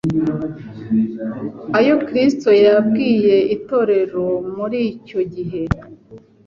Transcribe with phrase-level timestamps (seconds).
[1.79, 5.61] ayo Kristo yabwiye itorero muri icyo gihe